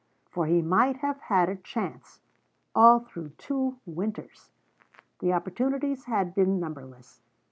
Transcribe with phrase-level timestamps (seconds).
[0.31, 2.21] For he might have had a chance,
[2.73, 4.49] all through two Winters.
[5.19, 7.21] The opportunities had been numberless.